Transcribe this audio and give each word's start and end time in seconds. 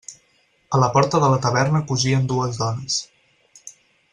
A 0.77 0.79
la 0.83 0.87
porta 0.95 1.19
de 1.23 1.29
la 1.33 1.39
taverna 1.43 1.81
cosien 1.91 2.25
dues 2.33 2.59
dones. 2.63 2.99